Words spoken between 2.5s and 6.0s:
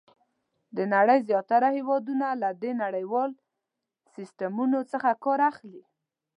دې نړیوال سیسټمونو څخه کار اخلي.